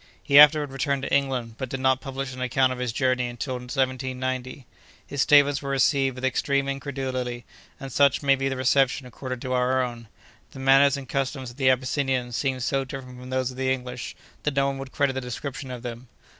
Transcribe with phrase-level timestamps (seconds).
[0.23, 3.53] He afterward returned to England, but did not publish an account of his journeys until
[3.59, 4.65] 1790.
[5.05, 7.45] His statements were received with extreme incredulity,
[7.79, 10.07] and such may be the reception accorded to our own.
[10.53, 14.15] The manners and customs of the Abyssinians seemed so different from those of the English,
[14.41, 16.07] that no one would credit the description of them.